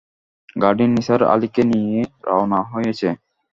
[0.55, 3.07] গাড়ি নিসার আলিকে নিয়ে রওনা হয়েছে।